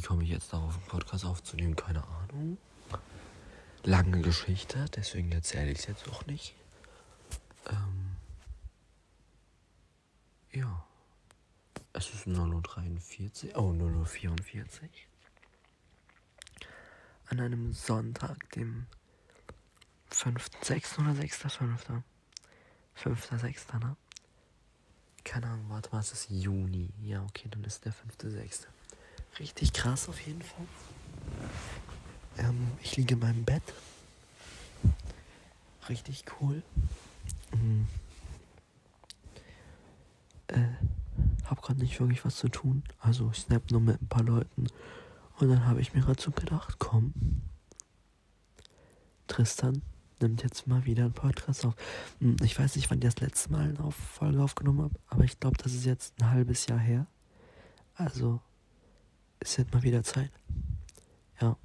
wie 0.00 0.06
komme 0.06 0.24
ich 0.24 0.30
jetzt 0.30 0.50
darauf, 0.54 0.78
einen 0.78 0.86
Podcast 0.86 1.26
aufzunehmen? 1.26 1.76
Keine 1.76 2.02
Ahnung. 2.02 2.56
Lange 3.84 4.22
Geschichte, 4.22 4.86
deswegen 4.96 5.30
erzähle 5.30 5.72
ich 5.72 5.80
es 5.80 5.86
jetzt 5.86 6.08
auch 6.08 6.24
nicht. 6.24 6.54
Ähm, 7.68 8.16
ja. 10.52 10.86
Es 11.92 12.14
ist 12.14 12.26
0.43 12.26 13.54
Uhr, 13.54 13.58
oh, 13.58 13.72
0.44 13.72 14.30
Uhr. 14.30 14.88
An 17.28 17.40
einem 17.40 17.74
Sonntag, 17.74 18.50
dem 18.52 18.86
5.6. 20.12 20.98
oder 20.98 21.10
6.5. 21.20 22.02
5.6. 22.96 23.78
ne? 23.80 23.96
Keine 25.24 25.46
Ahnung, 25.48 25.68
warte 25.68 25.90
mal, 25.90 26.00
es 26.00 26.12
ist 26.12 26.30
Juni. 26.30 26.88
Ja, 27.02 27.22
okay, 27.22 27.48
dann 27.50 27.64
ist 27.64 27.84
der 27.84 27.92
5.6. 27.92 28.66
Richtig 29.38 29.72
krass 29.72 30.08
auf 30.08 30.20
jeden 30.20 30.42
Fall. 30.42 30.66
Ähm, 32.38 32.72
ich 32.82 32.96
liege 32.96 33.14
in 33.14 33.20
meinem 33.20 33.44
Bett. 33.44 33.62
Richtig 35.88 36.24
cool. 36.40 36.62
Mhm. 37.52 37.86
Äh, 40.48 40.68
hab 41.44 41.62
gerade 41.62 41.80
nicht 41.80 41.98
wirklich 42.00 42.24
was 42.24 42.36
zu 42.36 42.48
tun. 42.48 42.82
Also 43.00 43.30
ich 43.32 43.38
snap 43.38 43.70
nur 43.70 43.80
mit 43.80 44.00
ein 44.00 44.08
paar 44.08 44.22
Leuten. 44.22 44.66
Und 45.38 45.48
dann 45.48 45.66
habe 45.66 45.80
ich 45.80 45.94
mir 45.94 46.02
so 46.18 46.30
gedacht, 46.30 46.76
komm. 46.78 47.12
Tristan 49.26 49.82
nimmt 50.20 50.42
jetzt 50.42 50.66
mal 50.66 50.84
wieder 50.84 51.04
einen 51.04 51.12
Podcast 51.12 51.64
auf. 51.64 51.74
Hm, 52.20 52.36
ich 52.42 52.58
weiß 52.58 52.76
nicht, 52.76 52.90
wann 52.90 52.98
ich 52.98 53.04
das 53.04 53.20
letzte 53.20 53.52
Mal 53.52 53.74
eine 53.76 53.90
Folge 53.90 54.42
aufgenommen 54.42 54.82
habe, 54.82 54.94
aber 55.08 55.24
ich 55.24 55.40
glaube, 55.40 55.56
das 55.56 55.72
ist 55.72 55.86
jetzt 55.86 56.14
ein 56.20 56.30
halbes 56.30 56.66
Jahr 56.66 56.78
her. 56.78 57.06
Also 57.94 58.40
ist 59.40 59.56
jetzt 59.56 59.72
mal 59.72 59.82
wieder 59.82 60.02
Zeit. 60.02 60.30
Ja. 61.40 61.56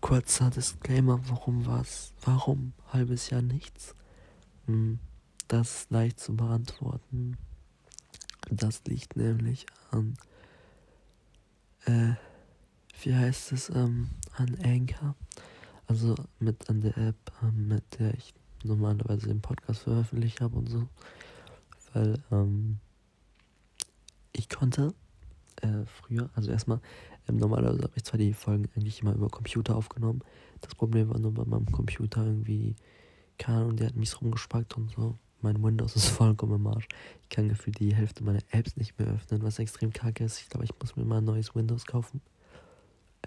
Kurzer 0.00 0.50
Disclaimer, 0.50 1.20
warum 1.28 1.66
war's? 1.66 2.14
Warum 2.22 2.72
halbes 2.92 3.30
Jahr 3.30 3.42
nichts? 3.42 3.94
Hm, 4.66 4.98
das 5.48 5.82
ist 5.82 5.90
leicht 5.90 6.20
zu 6.20 6.36
beantworten. 6.36 7.36
Das 8.50 8.82
liegt 8.86 9.16
nämlich 9.16 9.66
an, 9.90 10.16
äh, 11.84 12.14
wie 13.02 13.14
heißt 13.14 13.52
es, 13.52 13.68
ähm, 13.70 14.10
an 14.36 14.56
Anchor. 14.64 15.14
Also 15.86 16.14
mit 16.38 16.70
an 16.70 16.80
der 16.80 16.96
App, 16.96 17.32
ähm, 17.42 17.68
mit 17.68 17.98
der 17.98 18.14
ich 18.14 18.32
normalerweise 18.64 19.26
den 19.26 19.40
Podcast 19.40 19.82
veröffentlicht 19.82 20.40
habe 20.40 20.56
und 20.56 20.68
so. 20.68 20.88
Weil, 21.92 22.22
ähm, 22.30 22.78
ich 24.32 24.48
konnte 24.48 24.94
äh, 25.62 25.84
früher, 25.86 26.30
also 26.34 26.50
erstmal, 26.50 26.80
ähm, 27.28 27.36
normalerweise 27.36 27.82
habe 27.82 27.92
ich 27.96 28.04
zwar 28.04 28.18
die 28.18 28.32
Folgen 28.32 28.68
eigentlich 28.74 29.02
immer 29.02 29.14
über 29.14 29.28
Computer 29.28 29.76
aufgenommen. 29.76 30.22
Das 30.60 30.74
Problem 30.74 31.08
war 31.10 31.18
nur 31.18 31.32
bei 31.32 31.44
meinem 31.44 31.70
Computer 31.70 32.24
irgendwie, 32.24 32.76
keine 33.38 33.58
Ahnung, 33.58 33.76
der 33.76 33.88
hat 33.88 33.96
mich 33.96 34.20
rumgespackt 34.20 34.76
und 34.76 34.90
so. 34.90 35.16
Mein 35.42 35.62
Windows 35.62 35.96
ist 35.96 36.08
vollkommen 36.08 36.56
im 36.56 36.66
Arsch. 36.66 36.88
Ich 37.22 37.28
kann 37.28 37.54
für 37.54 37.70
die 37.70 37.94
Hälfte 37.94 38.24
meiner 38.24 38.42
Apps 38.50 38.76
nicht 38.76 38.98
mehr 38.98 39.08
öffnen, 39.08 39.42
was 39.42 39.58
extrem 39.58 39.92
kacke 39.92 40.24
ist. 40.24 40.40
Ich 40.40 40.48
glaube, 40.48 40.64
ich 40.64 40.72
muss 40.78 40.96
mir 40.96 41.04
mal 41.04 41.18
ein 41.18 41.24
neues 41.24 41.54
Windows 41.54 41.86
kaufen. 41.86 42.20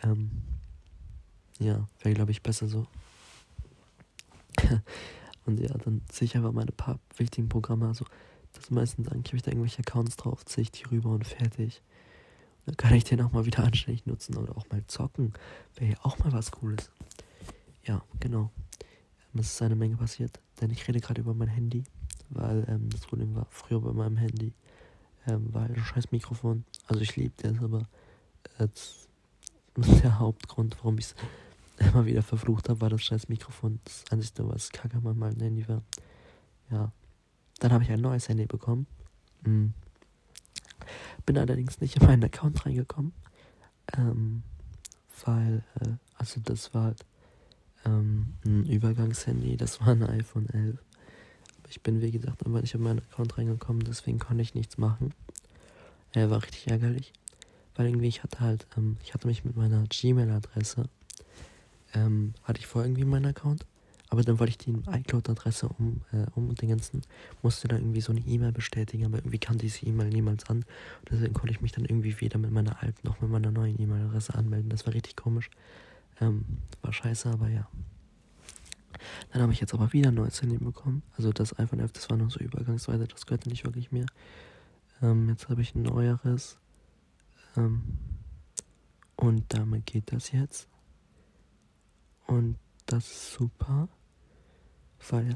Ähm, 0.03 0.31
ja, 1.59 1.87
wäre, 2.01 2.15
glaube 2.15 2.31
ich, 2.31 2.41
besser 2.41 2.67
so. 2.67 2.87
und 5.45 5.59
ja, 5.59 5.75
dann 5.77 6.01
ziehe 6.09 6.25
ich 6.25 6.35
einfach 6.35 6.51
meine 6.51 6.71
paar 6.71 6.99
wichtigen 7.17 7.49
Programme. 7.49 7.87
Also, 7.87 8.05
das 8.53 8.69
meistens 8.69 9.07
habe 9.07 9.17
ich 9.33 9.41
da 9.41 9.51
irgendwelche 9.51 9.79
Accounts 9.79 10.15
drauf, 10.15 10.45
ziehe 10.45 10.63
ich 10.63 10.71
die 10.71 10.83
rüber 10.83 11.09
und 11.09 11.25
fertig. 11.25 11.81
Dann 12.65 12.77
kann 12.77 12.93
ich 12.93 13.03
den 13.03 13.21
auch 13.21 13.31
mal 13.31 13.45
wieder 13.45 13.63
anständig 13.63 14.05
nutzen 14.05 14.37
oder 14.37 14.57
auch 14.57 14.69
mal 14.69 14.85
zocken. 14.87 15.33
Wäre 15.75 15.91
ja 15.91 15.97
auch 16.03 16.17
mal 16.19 16.31
was 16.31 16.51
Cooles. 16.51 16.91
Ja, 17.83 18.03
genau. 18.19 18.51
Es 19.35 19.53
ist 19.53 19.61
eine 19.61 19.75
Menge 19.75 19.97
passiert, 19.97 20.39
denn 20.61 20.69
ich 20.69 20.87
rede 20.87 20.99
gerade 20.99 21.21
über 21.21 21.33
mein 21.33 21.47
Handy, 21.47 21.83
weil 22.29 22.65
ähm, 22.69 22.89
das 22.89 23.01
Problem 23.01 23.33
war 23.35 23.47
früher 23.49 23.81
bei 23.81 23.91
meinem 23.91 24.17
Handy, 24.17 24.53
ähm, 25.27 25.51
war 25.53 25.63
ein 25.63 25.75
scheiß 25.75 26.11
Mikrofon. 26.11 26.65
Also 26.87 27.01
ich 27.01 27.15
liebe 27.15 27.33
das, 27.37 27.57
aber 27.61 27.87
äh, 28.59 28.67
der 30.03 30.19
Hauptgrund, 30.19 30.77
warum 30.77 30.99
ich 30.99 31.05
es 31.05 31.15
immer 31.93 32.05
wieder 32.05 32.21
verflucht 32.21 32.69
habe, 32.69 32.79
war 32.81 32.89
das 32.89 33.01
scheiß 33.01 33.27
Mikrofon. 33.27 33.79
Das 33.85 34.05
Einzige, 34.11 34.47
was 34.47 34.69
kacke 34.69 34.97
an 34.97 35.17
meinem 35.17 35.39
Handy 35.39 35.67
war. 35.67 35.81
Ja. 36.69 36.91
Dann 37.59 37.71
habe 37.71 37.83
ich 37.83 37.91
ein 37.91 38.01
neues 38.01 38.29
Handy 38.29 38.45
bekommen. 38.45 38.87
Mhm. 39.45 39.73
Bin 41.25 41.37
allerdings 41.37 41.81
nicht 41.81 41.97
in 41.97 42.05
meinen 42.05 42.23
Account 42.23 42.65
reingekommen. 42.65 43.13
Ähm, 43.97 44.43
weil, 45.25 45.63
äh, 45.79 45.89
also 46.17 46.39
das 46.43 46.73
war 46.73 46.85
halt 46.85 47.05
ähm, 47.85 48.33
ein 48.45 48.65
Übergangshandy, 48.65 49.57
das 49.57 49.81
war 49.81 49.89
ein 49.89 50.03
iPhone 50.03 50.49
11. 50.49 50.77
Aber 51.59 51.69
ich 51.69 51.81
bin, 51.81 52.01
wie 52.01 52.11
gesagt, 52.11 52.45
einfach 52.45 52.61
nicht 52.61 52.73
in 52.73 52.81
meinen 52.81 52.99
Account 52.99 53.37
reingekommen, 53.37 53.83
deswegen 53.83 54.19
konnte 54.19 54.41
ich 54.41 54.53
nichts 54.53 54.77
machen. 54.77 55.13
Er 56.13 56.25
äh, 56.25 56.29
war 56.29 56.43
richtig 56.43 56.67
ärgerlich. 56.67 57.13
Weil 57.75 57.87
irgendwie, 57.87 58.07
ich 58.07 58.23
hatte 58.23 58.39
halt, 58.39 58.67
ähm, 58.77 58.97
ich 59.03 59.13
hatte 59.13 59.27
mich 59.27 59.43
mit 59.43 59.55
meiner 59.55 59.83
Gmail-Adresse, 59.83 60.89
ähm, 61.93 62.33
hatte 62.43 62.59
ich 62.59 62.67
vorher 62.67 62.87
irgendwie 62.87 63.05
meinen 63.05 63.25
Account. 63.25 63.65
Aber 64.13 64.21
dann 64.21 64.37
wollte 64.37 64.51
ich 64.51 64.59
die 64.59 64.69
iCloud-Adresse 64.69 65.69
um, 65.69 66.01
äh, 66.11 66.27
umdingensen, 66.35 67.01
musste 67.41 67.67
dann 67.67 67.79
irgendwie 67.79 68.01
so 68.01 68.11
eine 68.11 68.21
E-Mail 68.21 68.51
bestätigen, 68.51 69.05
aber 69.05 69.17
irgendwie 69.17 69.39
kam 69.39 69.57
diese 69.57 69.87
E-Mail 69.87 70.09
niemals 70.09 70.47
an. 70.51 70.57
Und 70.57 71.09
deswegen 71.09 71.33
konnte 71.33 71.51
ich 71.51 71.61
mich 71.61 71.71
dann 71.71 71.85
irgendwie 71.85 72.21
weder 72.21 72.37
mit 72.37 72.51
meiner 72.51 72.83
alten 72.83 73.07
noch 73.07 73.21
mit 73.21 73.31
meiner 73.31 73.49
neuen 73.49 73.81
E-Mail-Adresse 73.81 74.35
anmelden. 74.35 74.69
Das 74.69 74.85
war 74.85 74.93
richtig 74.93 75.15
komisch. 75.15 75.49
Ähm, 76.21 76.45
war 76.83 76.93
scheiße, 76.93 77.27
aber 77.27 77.49
ja. 77.49 77.67
Dann 79.31 79.41
habe 79.41 79.51
ich 79.51 79.59
jetzt 79.59 79.73
aber 79.73 79.91
wieder 79.93 80.09
ein 80.09 80.13
neues 80.13 80.39
Handy 80.43 80.59
bekommen. 80.59 81.01
Also 81.17 81.33
das 81.33 81.57
iPhone 81.57 81.79
11, 81.79 81.93
das 81.93 82.07
war 82.11 82.17
nur 82.17 82.29
so 82.29 82.39
übergangsweise, 82.39 83.07
das 83.07 83.25
gehörte 83.25 83.49
nicht 83.49 83.65
wirklich 83.65 83.91
mehr. 83.91 84.05
Ähm, 85.01 85.27
jetzt 85.29 85.49
habe 85.49 85.63
ich 85.63 85.73
ein 85.73 85.81
neueres. 85.81 86.59
Ähm, 87.57 87.81
und 89.15 89.51
damit 89.55 89.87
geht 89.87 90.11
das 90.11 90.31
jetzt. 90.31 90.67
Und 92.27 92.57
das 92.85 93.09
ist 93.09 93.33
super. 93.33 93.89
Weil, 95.09 95.35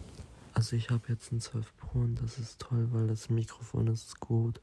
also 0.53 0.75
ich 0.75 0.89
habe 0.89 1.03
jetzt 1.09 1.31
ein 1.31 1.41
12 1.41 1.75
Pro 1.77 1.99
und 1.99 2.21
das 2.21 2.37
ist 2.37 2.59
toll, 2.59 2.87
weil 2.91 3.07
das 3.07 3.29
Mikrofon 3.29 3.87
ist 3.87 4.19
gut. 4.19 4.61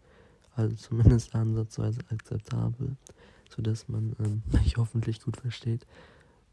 Also 0.57 0.77
zumindest 0.77 1.35
ansatzweise 1.35 2.01
akzeptabel, 2.11 2.97
sodass 3.55 3.89
man 3.89 4.15
ähm, 4.21 4.43
mich 4.53 4.77
hoffentlich 4.77 5.21
gut 5.21 5.37
versteht. 5.37 5.87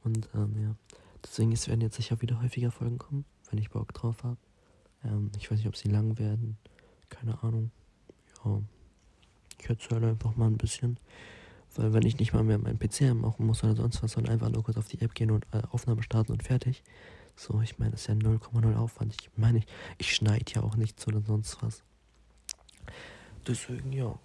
Und 0.04 0.30
ähm, 0.34 0.56
ja, 0.62 0.76
deswegen 1.24 1.52
es 1.52 1.68
werden 1.68 1.82
jetzt 1.82 1.96
sicher 1.96 2.22
wieder 2.22 2.42
häufiger 2.42 2.72
Folgen 2.72 2.98
kommen, 2.98 3.26
wenn 3.50 3.60
ich 3.60 3.70
Bock 3.70 3.94
drauf 3.94 4.24
habe. 4.24 4.38
Ähm, 5.04 5.32
ich 5.38 5.50
weiß 5.50 5.58
nicht, 5.60 5.68
ob 5.68 5.78
sie 5.78 5.90
lang 5.90 6.18
werden. 6.18 6.58
Keine 7.10 7.42
Ahnung. 7.44 7.72
Ja, 8.44 8.60
ich 9.60 9.70
erzähle 9.70 10.10
einfach 10.10 10.36
mal 10.36 10.48
ein 10.48 10.58
bisschen. 10.58 10.98
Weil 11.76 11.94
wenn 11.94 12.06
ich 12.06 12.18
nicht 12.18 12.34
mal 12.34 12.44
mehr 12.44 12.58
meinen 12.58 12.80
PC 12.80 13.14
machen 13.14 13.46
muss 13.46 13.64
oder 13.64 13.76
sonst 13.76 14.04
was, 14.04 14.14
sondern 14.14 14.34
einfach 14.34 14.50
nur 14.50 14.64
kurz 14.64 14.78
auf 14.78 14.88
die 14.88 15.00
App 15.02 15.14
gehen 15.14 15.32
und 15.32 15.46
äh, 15.52 15.62
Aufnahme 15.72 16.04
starten 16.04 16.34
und 16.34 16.44
fertig, 16.44 16.84
so, 17.42 17.60
ich 17.62 17.80
meine, 17.80 17.92
das 17.92 18.02
ist 18.02 18.08
ja 18.08 18.14
0,0 18.14 18.76
Aufwand. 18.76 19.16
Ich 19.20 19.32
meine, 19.36 19.58
ich, 19.58 19.66
ich 19.98 20.14
schneide 20.14 20.46
ja 20.54 20.62
auch 20.62 20.76
nichts 20.76 21.08
oder 21.08 21.22
sonst 21.22 21.62
was. 21.64 21.82
Deswegen, 23.48 23.92
ja. 23.92 24.20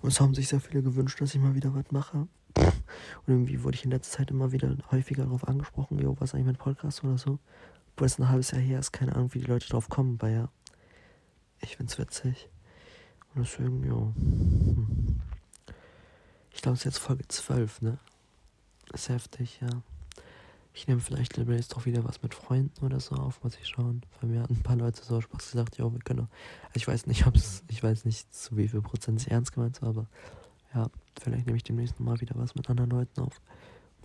Und 0.00 0.08
es 0.08 0.20
haben 0.20 0.34
sich 0.34 0.46
sehr 0.46 0.60
viele 0.60 0.82
gewünscht, 0.82 1.20
dass 1.20 1.34
ich 1.34 1.40
mal 1.40 1.56
wieder 1.56 1.74
was 1.74 1.90
mache. 1.90 2.28
Und 2.56 3.26
irgendwie 3.26 3.64
wurde 3.64 3.76
ich 3.76 3.84
in 3.84 3.90
letzter 3.90 4.18
Zeit 4.18 4.30
immer 4.30 4.52
wieder 4.52 4.76
häufiger 4.92 5.24
darauf 5.24 5.48
angesprochen, 5.48 5.98
jo, 5.98 6.16
was 6.20 6.32
eigentlich 6.32 6.46
mit 6.46 6.58
Podcast 6.58 7.02
oder 7.02 7.18
so. 7.18 7.40
Obwohl 7.94 8.06
es 8.06 8.18
ein 8.18 8.28
halbes 8.28 8.52
Jahr 8.52 8.60
her 8.60 8.78
ist, 8.78 8.92
keine 8.92 9.16
Ahnung, 9.16 9.34
wie 9.34 9.40
die 9.40 9.46
Leute 9.46 9.68
drauf 9.68 9.88
kommen, 9.88 10.22
weil 10.22 10.34
ja. 10.34 10.48
Ich 11.58 11.76
find's 11.78 11.98
witzig. 11.98 12.48
Und 13.34 13.42
deswegen, 13.42 13.84
ja. 13.84 15.74
Ich 16.52 16.62
glaube, 16.62 16.74
es 16.74 16.82
ist 16.82 16.84
jetzt 16.84 16.98
Folge 16.98 17.26
12, 17.26 17.82
ne? 17.82 17.98
Ist 18.92 19.08
heftig, 19.08 19.60
ja. 19.60 19.82
Ich 20.72 20.86
nehme 20.86 21.00
vielleicht 21.00 21.36
demnächst 21.36 21.76
auch 21.76 21.84
wieder 21.84 22.04
was 22.04 22.22
mit 22.22 22.34
Freunden 22.34 22.84
oder 22.84 23.00
so 23.00 23.16
auf, 23.16 23.42
muss 23.42 23.56
ich 23.60 23.66
schauen. 23.66 24.02
Weil 24.20 24.30
mir 24.30 24.42
hatten 24.42 24.54
ein 24.54 24.62
paar 24.62 24.76
Leute 24.76 25.02
so 25.02 25.20
Spaß 25.20 25.50
gesagt, 25.50 25.78
ja, 25.78 25.92
wir 25.92 25.98
können. 26.00 26.20
Auch. 26.20 26.74
Ich 26.74 26.86
weiß 26.86 27.06
nicht, 27.06 27.26
ob 27.26 27.36
es, 27.36 27.64
ich 27.68 27.82
weiß 27.82 28.04
nicht, 28.04 28.32
zu 28.32 28.56
wie 28.56 28.68
viel 28.68 28.80
Prozent 28.80 29.20
es 29.20 29.26
ernst 29.26 29.52
gemeint 29.52 29.82
war, 29.82 29.90
aber 29.90 30.06
ja, 30.74 30.88
vielleicht 31.20 31.46
nehme 31.46 31.56
ich 31.56 31.64
demnächst 31.64 31.98
mal 31.98 32.20
wieder 32.20 32.36
was 32.36 32.54
mit 32.54 32.70
anderen 32.70 32.90
Leuten 32.90 33.20
auf. 33.20 33.40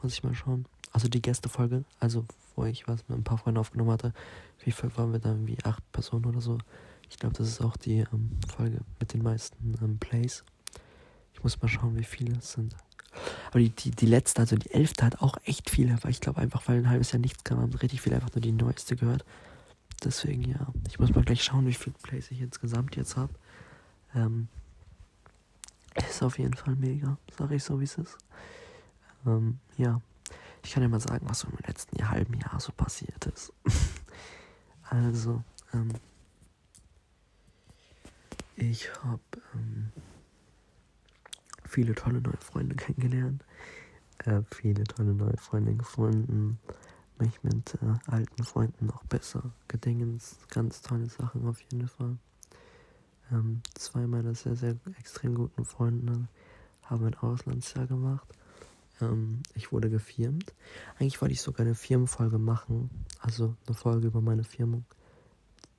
Muss 0.01 0.13
ich 0.13 0.23
mal 0.23 0.33
schauen. 0.33 0.65
Also 0.91 1.07
die 1.07 1.21
Gästefolge, 1.21 1.83
also 1.99 2.25
wo 2.55 2.65
ich 2.65 2.87
was 2.87 3.07
mit 3.07 3.17
ein 3.17 3.23
paar 3.23 3.37
Freunden 3.37 3.59
aufgenommen 3.59 3.91
hatte, 3.91 4.13
wie 4.63 4.71
viel 4.71 4.95
waren 4.97 5.11
wir 5.11 5.19
da? 5.19 5.35
Wie 5.45 5.57
acht 5.63 5.83
Personen 5.91 6.25
oder 6.25 6.41
so. 6.41 6.57
Ich 7.09 7.19
glaube, 7.19 7.35
das 7.35 7.47
ist 7.47 7.61
auch 7.61 7.77
die 7.77 7.99
ähm, 7.99 8.39
Folge 8.47 8.79
mit 8.99 9.13
den 9.13 9.21
meisten 9.21 9.75
ähm, 9.81 9.99
Plays. 9.99 10.43
Ich 11.33 11.43
muss 11.43 11.61
mal 11.61 11.67
schauen, 11.67 11.97
wie 11.97 12.03
viele 12.03 12.37
es 12.37 12.53
sind. 12.53 12.75
Aber 13.55 13.61
die, 13.61 13.69
die, 13.69 13.91
die 13.91 14.05
letzte, 14.05 14.41
also 14.41 14.57
die 14.57 14.71
elfte, 14.71 15.05
hat 15.05 15.21
auch 15.21 15.37
echt 15.45 15.69
viele, 15.69 15.97
weil 16.03 16.11
ich 16.11 16.19
glaube 16.19 16.41
einfach, 16.41 16.67
weil 16.67 16.79
ein 16.79 16.89
halbes 16.89 17.13
Jahr 17.13 17.21
nichts 17.21 17.45
kam, 17.45 17.61
haben 17.61 17.73
richtig 17.75 18.01
viele 18.01 18.17
einfach 18.17 18.35
nur 18.35 18.41
die 18.41 18.51
neueste 18.51 18.97
gehört. 18.97 19.23
Deswegen, 20.03 20.43
ja. 20.43 20.67
Ich 20.89 20.99
muss 20.99 21.15
mal 21.15 21.23
gleich 21.23 21.41
schauen, 21.41 21.65
wie 21.65 21.73
viele 21.73 21.95
Plays 22.03 22.29
ich 22.31 22.41
insgesamt 22.41 22.97
jetzt 22.97 23.15
habe. 23.15 23.33
Ähm, 24.13 24.49
ist 25.95 26.21
auf 26.21 26.37
jeden 26.37 26.53
Fall 26.55 26.75
mega, 26.75 27.17
sag 27.37 27.49
ich 27.51 27.63
so, 27.63 27.79
wie 27.79 27.85
es 27.85 27.97
ist. 27.97 28.17
Ähm, 29.25 29.59
ja, 29.77 30.01
ich 30.61 30.73
kann 30.73 30.83
ja 30.83 30.89
mal 30.89 30.99
sagen, 30.99 31.25
was 31.29 31.39
so 31.39 31.47
im 31.47 31.57
letzten 31.65 31.97
Jahr, 31.97 32.09
halben 32.09 32.33
Jahr 32.33 32.59
so 32.59 32.73
passiert 32.73 33.25
ist. 33.27 33.53
also, 34.89 35.41
ähm, 35.73 35.93
ich 38.57 38.93
habe 39.01 39.21
ähm, 39.53 39.93
viele 41.67 41.95
tolle 41.95 42.21
neue 42.21 42.37
Freunde 42.37 42.75
kennengelernt, 42.75 43.43
äh, 44.19 44.41
viele 44.51 44.83
tolle 44.83 45.13
neue 45.13 45.37
Freunde 45.37 45.73
gefunden, 45.75 46.59
mich 47.19 47.43
mit 47.43 47.75
äh, 47.75 48.11
alten 48.11 48.43
Freunden 48.43 48.87
noch 48.87 49.03
besser 49.05 49.51
gedingens, 49.67 50.37
ganz 50.49 50.81
tolle 50.81 51.07
Sachen 51.07 51.47
auf 51.47 51.61
jeden 51.61 51.87
Fall. 51.87 52.17
Ähm, 53.31 53.61
zwei 53.73 54.05
meiner 54.05 54.35
sehr, 54.35 54.55
sehr 54.55 54.75
extrem 54.99 55.35
guten 55.35 55.65
Freunde 55.65 56.27
haben 56.83 57.05
ein 57.05 57.15
Auslandsjahr 57.15 57.87
gemacht. 57.87 58.27
Ähm, 59.01 59.41
ich 59.55 59.71
wurde 59.71 59.89
gefirmt. 59.89 60.53
Eigentlich 60.99 61.21
wollte 61.21 61.33
ich 61.33 61.41
sogar 61.41 61.65
eine 61.65 61.75
Firmenfolge 61.75 62.37
machen, 62.37 62.89
also 63.19 63.55
eine 63.65 63.75
Folge 63.75 64.07
über 64.07 64.21
meine 64.21 64.43
Firmung. 64.43 64.85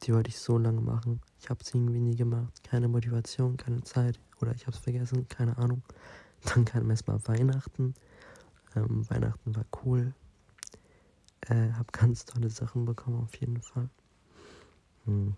Die 0.02 0.12
wollte 0.12 0.28
ich 0.28 0.38
so 0.38 0.58
lange 0.58 0.80
machen. 0.80 1.20
Ich 1.40 1.48
habe 1.48 1.60
es 1.62 1.72
irgendwie 1.72 2.00
nie 2.00 2.16
gemacht. 2.16 2.62
Keine 2.64 2.88
Motivation, 2.88 3.56
keine 3.56 3.82
Zeit. 3.82 4.18
Oder 4.40 4.54
ich 4.54 4.66
habe 4.66 4.76
es 4.76 4.82
vergessen, 4.82 5.28
keine 5.28 5.56
Ahnung. 5.58 5.82
Dann 6.44 6.64
kam 6.64 6.90
erstmal 6.90 7.20
Weihnachten. 7.26 7.94
Ähm, 8.74 9.08
Weihnachten 9.10 9.56
war 9.56 9.64
cool. 9.84 10.14
Äh, 11.42 11.72
habe 11.72 11.86
ganz 11.92 12.24
tolle 12.24 12.50
Sachen 12.50 12.84
bekommen, 12.84 13.22
auf 13.22 13.34
jeden 13.36 13.60
Fall. 13.60 13.88
Hm. 15.04 15.36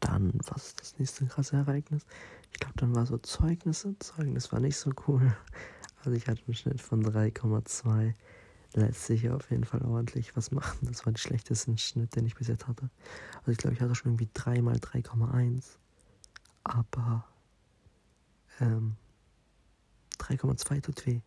Dann, 0.00 0.32
was 0.46 0.68
ist 0.68 0.80
das 0.80 0.98
nächste 0.98 1.26
krasse 1.26 1.56
Ereignis? 1.56 2.06
Ich 2.52 2.60
glaube, 2.60 2.76
dann 2.76 2.94
war 2.94 3.06
so 3.06 3.18
Zeugnisse. 3.18 3.98
Zeugnis 3.98 4.52
war 4.52 4.60
nicht 4.60 4.76
so 4.76 4.92
cool. 5.06 5.36
Also 6.04 6.16
ich 6.16 6.28
hatte 6.28 6.40
einen 6.46 6.54
Schnitt 6.54 6.80
von 6.80 7.04
3,2 7.04 8.14
lässt 8.76 9.06
sich 9.06 9.28
auf 9.30 9.50
jeden 9.50 9.64
Fall 9.64 9.82
ordentlich 9.82 10.36
was 10.36 10.50
machen. 10.50 10.86
Das 10.86 11.06
war 11.06 11.12
der 11.12 11.18
schlechteste 11.18 11.76
Schnitt, 11.78 12.14
den 12.14 12.26
ich 12.26 12.34
bis 12.34 12.48
jetzt 12.48 12.68
hatte. 12.68 12.90
Also 13.38 13.50
ich 13.50 13.58
glaube, 13.58 13.74
ich 13.74 13.80
hatte 13.80 13.94
schon 13.94 14.12
irgendwie 14.12 14.28
3 14.34 14.62
mal 14.62 14.76
3,1. 14.76 15.78
Aber 16.62 17.24
ähm, 18.60 18.96
3,2 20.18 20.82
tut 20.82 21.06
weh. 21.06 21.20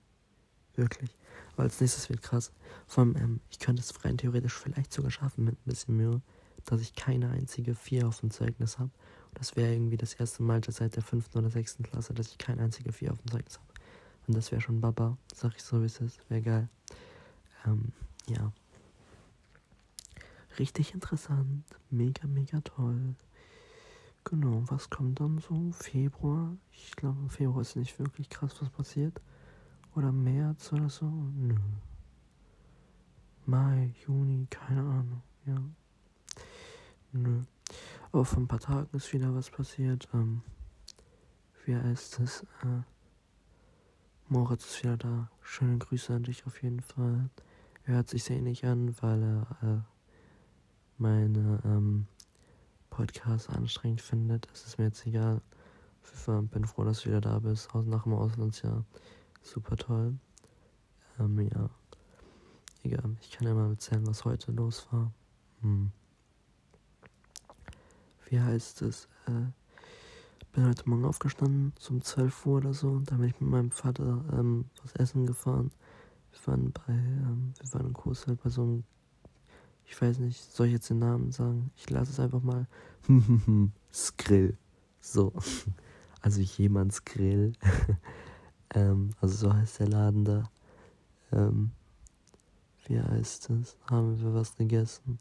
Wirklich. 0.75 1.15
Aber 1.53 1.63
als 1.63 1.81
nächstes 1.81 2.09
wird 2.09 2.21
krass. 2.21 2.51
Vor 2.87 3.03
allem, 3.03 3.15
ähm, 3.17 3.39
ich 3.49 3.59
könnte 3.59 3.81
es 3.81 4.05
rein 4.05 4.17
theoretisch 4.17 4.53
vielleicht 4.53 4.93
sogar 4.93 5.11
schaffen 5.11 5.45
mit 5.45 5.55
ein 5.55 5.69
bisschen 5.69 5.97
Mühe, 5.97 6.21
dass 6.65 6.81
ich 6.81 6.95
keine 6.95 7.29
einzige 7.29 7.75
4 7.75 8.07
auf 8.07 8.19
dem 8.19 8.31
Zeugnis 8.31 8.79
habe. 8.79 8.91
Das 9.33 9.55
wäre 9.55 9.73
irgendwie 9.73 9.97
das 9.97 10.13
erste 10.13 10.43
Mal 10.43 10.61
seit 10.67 10.95
der 10.95 11.03
5. 11.03 11.35
oder 11.35 11.49
6. 11.49 11.79
Klasse, 11.83 12.13
dass 12.13 12.29
ich 12.29 12.37
keine 12.37 12.63
einzige 12.63 12.91
4 12.91 13.11
auf 13.11 13.19
dem 13.19 13.31
Zeugnis 13.31 13.57
habe. 13.57 13.67
Und 14.27 14.35
das 14.35 14.51
wäre 14.51 14.61
schon 14.61 14.81
Baba, 14.81 15.17
sag 15.33 15.55
ich 15.55 15.63
so 15.63 15.81
wie 15.81 15.85
es 15.85 15.99
ist. 15.99 16.19
Wäre 16.29 16.41
geil. 16.41 16.69
Ähm, 17.65 17.91
ja. 18.27 18.51
Richtig 20.57 20.93
interessant. 20.93 21.63
Mega, 21.89 22.27
mega 22.27 22.61
toll. 22.61 23.15
Genau, 24.29 24.61
was 24.67 24.91
kommt 24.91 25.19
dann 25.19 25.39
so? 25.39 25.71
Februar? 25.71 26.55
Ich 26.71 26.95
glaube, 26.95 27.19
im 27.19 27.31
Februar 27.31 27.61
ist 27.61 27.75
nicht 27.75 27.97
wirklich 27.97 28.29
krass, 28.29 28.61
was 28.61 28.69
passiert. 28.69 29.19
Oder 29.95 30.11
März 30.11 30.71
oder 30.71 30.87
so? 30.87 31.07
Nö. 31.07 31.55
Mai, 33.47 33.95
Juni, 34.05 34.45
keine 34.51 34.81
Ahnung, 34.81 35.23
ja. 35.47 35.57
Nö. 37.11 37.41
Aber 38.11 38.23
vor 38.23 38.43
ein 38.43 38.47
paar 38.47 38.59
Tagen 38.59 38.95
ist 38.95 39.11
wieder 39.13 39.33
was 39.33 39.49
passiert. 39.49 40.07
Ähm, 40.13 40.43
wie 41.65 41.75
heißt 41.75 42.19
es? 42.19 42.43
Äh, 42.61 42.83
Moritz 44.27 44.65
ist 44.67 44.83
wieder 44.83 44.97
da. 44.97 45.31
Schöne 45.41 45.79
Grüße 45.79 46.13
an 46.13 46.21
dich 46.21 46.45
auf 46.45 46.61
jeden 46.61 46.81
Fall. 46.81 47.31
Er 47.85 47.95
hört 47.95 48.09
sich 48.09 48.25
sehr 48.25 48.37
ähnlich 48.37 48.63
an, 48.63 48.95
weil 49.01 49.23
er 49.23 49.57
äh, 49.63 49.81
meine 50.99 51.61
ähm, 51.65 52.05
Podcasts 52.99 53.47
anstrengend 53.47 54.01
findet. 54.01 54.45
Ist 54.51 54.77
mir 54.77 54.87
jetzt 54.87 55.07
egal. 55.07 55.41
Ich 56.03 56.25
bin 56.51 56.65
froh, 56.65 56.83
dass 56.83 57.03
du 57.03 57.05
wieder 57.07 57.21
da 57.21 57.39
bist. 57.39 57.73
Nach 57.73 58.03
dem 58.03 58.13
Auslandsjahr. 58.13 58.83
Super 59.41 59.77
toll. 59.77 60.15
Ähm, 61.17 61.39
ja. 61.39 61.69
Egal. 62.83 63.15
Ich 63.21 63.31
kann 63.31 63.47
ja 63.47 63.53
mal 63.53 63.69
erzählen, 63.69 64.05
was 64.05 64.25
heute 64.25 64.51
los 64.51 64.85
war. 64.91 65.13
Hm. 65.61 65.93
Wie 68.27 68.41
heißt 68.41 68.81
es? 68.81 69.07
Äh, 69.27 69.47
bin 70.51 70.67
heute 70.67 70.89
Morgen 70.89 71.05
aufgestanden, 71.05 71.71
um 71.89 72.01
12 72.01 72.45
Uhr 72.47 72.57
oder 72.57 72.73
so. 72.73 72.99
Da 73.05 73.15
bin 73.15 73.29
ich 73.29 73.39
mit 73.39 73.49
meinem 73.49 73.71
Vater 73.71 74.25
ähm, 74.33 74.65
was 74.83 74.91
essen 74.95 75.25
gefahren. 75.25 75.71
Wir 76.33 76.47
waren 76.47 76.73
bei, 76.73 76.91
ähm, 76.91 77.53
wir 77.61 77.73
waren 77.75 77.87
in 77.87 77.93
Coesfeld 77.93 78.27
halt 78.27 78.43
bei 78.43 78.49
so 78.49 78.63
einem, 78.63 78.83
ich 79.89 79.99
weiß 79.99 80.19
nicht, 80.19 80.39
soll 80.39 80.67
ich 80.67 80.73
jetzt 80.73 80.89
den 80.91 80.99
Namen 80.99 81.31
sagen? 81.31 81.71
Ich 81.75 81.89
lasse 81.89 82.11
es 82.11 82.19
einfach 82.19 82.43
mal. 82.43 82.67
Skrill. 83.93 84.57
So. 84.99 85.33
Also 86.21 86.41
jemands 86.41 87.05
Grill. 87.05 87.53
ähm, 88.75 89.11
also 89.21 89.47
so 89.47 89.53
heißt 89.53 89.79
der 89.79 89.87
Laden 89.87 90.25
da. 90.25 90.43
Ähm, 91.31 91.71
wie 92.85 92.99
heißt 92.99 93.49
es? 93.51 93.77
Haben 93.89 94.21
wir 94.21 94.33
was 94.33 94.53
gegessen? 94.57 95.17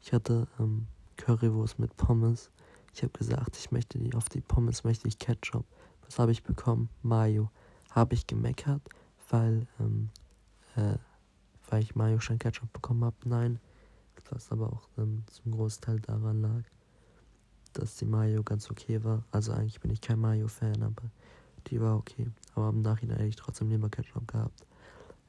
Ich 0.00 0.12
hatte 0.12 0.48
ähm, 0.58 0.88
Currywurst 1.16 1.78
mit 1.78 1.96
Pommes. 1.96 2.50
Ich 2.92 3.04
habe 3.04 3.12
gesagt, 3.12 3.58
ich 3.58 3.70
möchte 3.70 4.00
die 4.00 4.12
auf 4.14 4.28
die 4.28 4.40
Pommes 4.40 4.82
möchte 4.82 5.06
ich 5.06 5.20
Ketchup. 5.20 5.66
Was 6.04 6.18
habe 6.18 6.32
ich 6.32 6.42
bekommen? 6.42 6.88
Mayo. 7.04 7.52
Habe 7.92 8.14
ich 8.14 8.26
gemeckert, 8.26 8.82
weil 9.28 9.68
ähm, 9.78 10.10
äh, 10.74 10.98
weil 11.68 11.84
ich 11.84 11.94
Mayo 11.94 12.18
statt 12.18 12.40
Ketchup 12.40 12.72
bekommen 12.72 13.04
habe. 13.04 13.16
Nein, 13.24 13.60
was 14.30 14.50
aber 14.50 14.72
auch 14.72 14.88
ähm, 14.98 15.24
zum 15.30 15.52
Großteil 15.52 16.00
daran 16.00 16.40
lag, 16.40 16.62
dass 17.72 17.96
die 17.96 18.04
Mayo 18.04 18.42
ganz 18.42 18.70
okay 18.70 19.02
war. 19.04 19.24
Also 19.30 19.52
eigentlich 19.52 19.80
bin 19.80 19.90
ich 19.90 20.00
kein 20.00 20.18
Mayo-Fan, 20.18 20.82
aber 20.82 21.10
die 21.66 21.80
war 21.80 21.96
okay. 21.96 22.26
Aber 22.54 22.70
im 22.70 22.82
Nachhinein 22.82 23.18
hätte 23.18 23.28
ich 23.28 23.36
trotzdem 23.36 23.70
lieber 23.70 23.88
Ketchup 23.88 24.26
gehabt. 24.26 24.66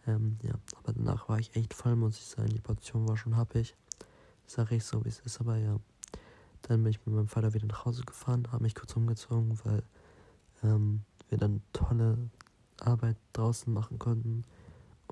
Ähm, 0.07 0.37
ja, 0.41 0.53
aber 0.77 0.93
danach 0.93 1.29
war 1.29 1.39
ich 1.39 1.55
echt 1.55 1.73
voll, 1.73 1.95
muss 1.95 2.17
ich 2.17 2.25
sagen. 2.25 2.49
Die 2.49 2.61
Portion 2.61 3.07
war 3.07 3.17
schon 3.17 3.37
happig. 3.37 3.75
Sag 4.47 4.71
ich 4.71 4.83
so, 4.83 5.03
wie 5.05 5.09
es 5.09 5.19
ist, 5.19 5.39
aber 5.39 5.57
ja. 5.57 5.79
Dann 6.63 6.83
bin 6.83 6.91
ich 6.91 7.05
mit 7.05 7.15
meinem 7.15 7.27
Vater 7.27 7.53
wieder 7.53 7.67
nach 7.67 7.85
Hause 7.85 8.03
gefahren, 8.03 8.47
habe 8.51 8.63
mich 8.63 8.75
kurz 8.75 8.95
umgezogen, 8.95 9.59
weil 9.63 9.83
ähm, 10.63 11.01
wir 11.29 11.37
dann 11.37 11.61
tolle 11.73 12.17
Arbeit 12.79 13.17
draußen 13.33 13.71
machen 13.71 13.99
konnten 13.99 14.43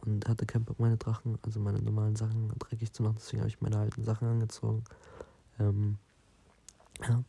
und 0.05 0.27
hatte 0.27 0.45
keinen 0.45 0.65
Bock, 0.65 0.79
meine 0.79 0.97
Drachen, 0.97 1.37
also 1.41 1.59
meine 1.59 1.81
normalen 1.81 2.15
Sachen 2.15 2.51
dreckig 2.59 2.93
zu 2.93 3.03
machen. 3.03 3.15
Deswegen 3.17 3.41
habe 3.41 3.49
ich 3.49 3.61
meine 3.61 3.77
alten 3.77 4.03
Sachen 4.03 4.27
angezogen. 4.27 4.83
Ähm, 5.59 5.97
ja, 7.07 7.23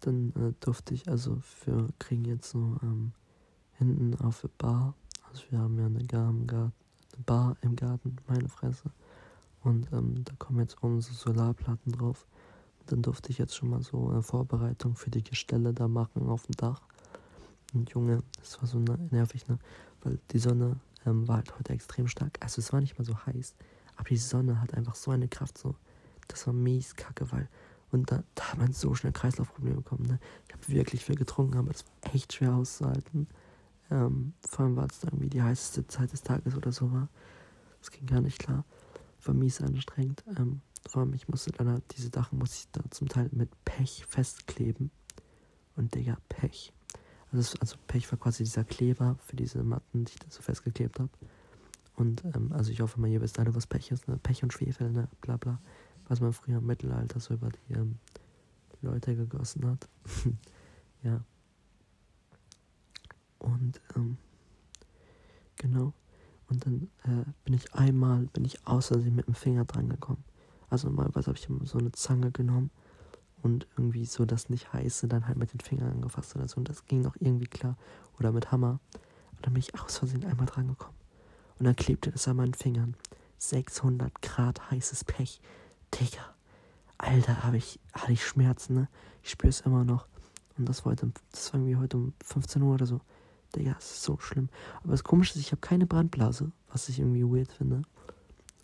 dann 0.00 0.30
äh, 0.30 0.52
durfte 0.60 0.94
ich, 0.94 1.08
also 1.08 1.40
wir 1.64 1.88
kriegen 1.98 2.24
jetzt 2.24 2.50
so 2.50 2.76
ähm, 2.82 3.12
hinten 3.78 4.14
auf 4.20 4.40
der 4.40 4.50
Bar, 4.58 4.94
also 5.30 5.42
wir 5.50 5.58
haben 5.58 5.78
ja 5.78 5.86
eine, 5.86 5.98
eine 5.98 6.72
Bar 7.26 7.56
im 7.62 7.76
Garten, 7.76 8.16
meine 8.26 8.48
Fresse. 8.48 8.90
Und 9.62 9.90
ähm, 9.92 10.24
da 10.24 10.34
kommen 10.38 10.60
jetzt 10.60 10.82
unsere 10.82 11.14
Solarplatten 11.14 11.92
drauf. 11.92 12.26
Und 12.80 12.92
dann 12.92 13.02
durfte 13.02 13.30
ich 13.30 13.38
jetzt 13.38 13.56
schon 13.56 13.70
mal 13.70 13.82
so 13.82 14.10
eine 14.10 14.22
Vorbereitung 14.22 14.94
für 14.94 15.10
die 15.10 15.24
Gestelle 15.24 15.72
da 15.72 15.88
machen 15.88 16.28
auf 16.28 16.46
dem 16.46 16.56
Dach. 16.56 16.82
Und 17.72 17.90
Junge, 17.90 18.22
das 18.38 18.60
war 18.60 18.68
so 18.68 18.78
nervig, 19.10 19.48
ne? 19.48 19.58
Weil 20.02 20.18
die 20.30 20.38
Sonne 20.38 20.76
ähm, 21.06 21.28
war 21.28 21.36
halt 21.36 21.58
heute 21.58 21.72
extrem 21.72 22.08
stark. 22.08 22.38
Also 22.40 22.60
es 22.60 22.72
war 22.72 22.80
nicht 22.80 22.98
mal 22.98 23.04
so 23.04 23.16
heiß, 23.26 23.54
aber 23.96 24.08
die 24.08 24.16
Sonne 24.16 24.60
hat 24.60 24.74
einfach 24.74 24.94
so 24.94 25.10
eine 25.10 25.28
Kraft, 25.28 25.58
so. 25.58 25.74
Das 26.28 26.46
war 26.46 26.54
mies 26.54 26.96
kacke, 26.96 27.30
weil. 27.32 27.48
Und 27.90 28.10
da, 28.10 28.24
da 28.34 28.50
hat 28.50 28.58
man 28.58 28.72
so 28.72 28.94
schnell 28.94 29.12
Kreislaufprobleme 29.12 29.76
bekommen. 29.76 30.04
Ne? 30.06 30.18
Ich 30.48 30.54
habe 30.54 30.68
wirklich 30.68 31.04
viel 31.04 31.14
getrunken, 31.14 31.58
aber 31.58 31.70
es 31.70 31.84
war 31.84 32.14
echt 32.14 32.32
schwer 32.32 32.54
auszuhalten. 32.54 33.28
Ähm, 33.90 34.32
vor 34.40 34.64
allem, 34.64 34.76
weil 34.76 34.88
es 34.88 35.04
irgendwie 35.04 35.28
die 35.28 35.42
heißeste 35.42 35.86
Zeit 35.86 36.12
des 36.12 36.22
Tages 36.22 36.56
oder 36.56 36.72
so 36.72 36.90
war. 36.92 37.08
Das 37.78 37.92
ging 37.92 38.06
gar 38.06 38.20
nicht 38.20 38.40
klar. 38.40 38.64
War 39.22 39.34
mies 39.34 39.60
anstrengend. 39.60 40.24
Ähm, 40.36 40.60
vor 40.88 41.02
allem, 41.02 41.14
ich 41.14 41.28
musste 41.28 41.52
dann 41.52 41.68
halt, 41.68 41.84
diese 41.96 42.10
Sachen 42.12 42.38
musste 42.38 42.56
ich 42.56 42.68
da 42.72 42.80
zum 42.90 43.08
Teil 43.08 43.28
mit 43.32 43.50
Pech 43.64 44.04
festkleben. 44.08 44.90
Und 45.76 45.94
Digga, 45.94 46.16
Pech. 46.28 46.72
Also, 47.34 47.58
also 47.60 47.76
Pech 47.88 48.10
war 48.12 48.18
quasi 48.18 48.44
dieser 48.44 48.64
Kleber 48.64 49.16
für 49.26 49.34
diese 49.34 49.62
Matten, 49.64 50.04
die 50.04 50.12
ich 50.12 50.18
da 50.20 50.26
so 50.30 50.40
festgeklebt 50.40 51.00
habe. 51.00 51.10
Und 51.96 52.24
ähm, 52.24 52.52
also 52.52 52.70
ich 52.70 52.80
hoffe 52.80 53.00
mal, 53.00 53.08
ihr 53.08 53.20
wisst 53.20 53.38
alle, 53.38 53.54
was 53.54 53.66
Pech 53.66 53.90
ist, 53.90 54.06
ne? 54.08 54.18
Pech 54.18 54.42
und 54.42 54.52
Schwefel, 54.52 54.90
ne? 54.90 55.08
Bla 55.20 55.36
bla. 55.36 55.60
Was 56.06 56.20
man 56.20 56.32
früher 56.32 56.58
im 56.58 56.66
Mittelalter 56.66 57.18
so 57.18 57.34
über 57.34 57.48
die 57.48 57.74
ähm, 57.74 57.98
Leute 58.82 59.16
gegossen 59.16 59.66
hat. 59.66 59.88
ja. 61.02 61.24
Und 63.38 63.80
ähm, 63.96 64.16
genau. 65.56 65.92
Und 66.48 66.66
dann 66.66 66.90
äh, 67.04 67.24
bin 67.44 67.54
ich 67.54 67.74
einmal, 67.74 68.26
bin 68.32 68.44
ich 68.44 68.64
außersehen 68.66 69.14
mit 69.14 69.26
dem 69.26 69.34
Finger 69.34 69.64
dran 69.64 69.88
gekommen. 69.88 70.22
Also 70.68 70.88
normalerweise 70.88 71.28
habe 71.28 71.38
ich 71.38 71.48
so 71.68 71.78
eine 71.78 71.92
Zange 71.92 72.30
genommen 72.30 72.70
und 73.44 73.66
irgendwie 73.76 74.06
so 74.06 74.24
das 74.24 74.48
nicht 74.48 74.72
heiße 74.72 75.06
dann 75.06 75.28
halt 75.28 75.36
mit 75.36 75.52
den 75.52 75.60
Fingern 75.60 75.92
angefasst 75.92 76.34
oder 76.34 76.48
so. 76.48 76.56
Und 76.56 76.68
das 76.70 76.86
ging 76.86 77.02
noch 77.02 77.14
irgendwie 77.20 77.46
klar. 77.46 77.76
Oder 78.18 78.32
mit 78.32 78.50
Hammer. 78.50 78.80
Und 79.36 79.46
dann 79.46 79.52
bin 79.52 79.60
ich 79.60 79.78
aus 79.78 79.98
Versehen 79.98 80.24
einmal 80.24 80.46
dran 80.46 80.68
gekommen. 80.68 80.96
Und 81.58 81.66
dann 81.66 81.76
klebte 81.76 82.10
es 82.14 82.26
an 82.26 82.36
meinen 82.36 82.54
Fingern. 82.54 82.96
600 83.36 84.22
Grad 84.22 84.70
heißes 84.70 85.04
Pech. 85.04 85.42
Digga. 85.92 86.34
Alter, 86.96 87.44
hab 87.44 87.52
ich, 87.52 87.78
hatte 87.92 88.12
ich 88.12 88.24
Schmerzen, 88.24 88.74
ne? 88.74 88.88
Ich 89.22 89.30
spüre 89.30 89.50
es 89.50 89.60
immer 89.60 89.84
noch. 89.84 90.06
Und 90.56 90.66
das 90.66 90.86
war, 90.86 90.92
heute, 90.92 91.12
das 91.30 91.52
war 91.52 91.60
irgendwie 91.60 91.76
heute 91.76 91.98
um 91.98 92.14
15 92.24 92.62
Uhr 92.62 92.74
oder 92.74 92.86
so. 92.86 93.02
Digga, 93.54 93.76
es 93.78 93.90
ist 93.90 94.04
so 94.04 94.18
schlimm. 94.20 94.48
Aber 94.82 94.92
das 94.92 95.04
Komische 95.04 95.34
ist, 95.34 95.40
ich 95.40 95.52
habe 95.52 95.60
keine 95.60 95.86
Brandblase, 95.86 96.50
was 96.72 96.88
ich 96.88 96.98
irgendwie 96.98 97.24
weird 97.24 97.52
finde. 97.52 97.82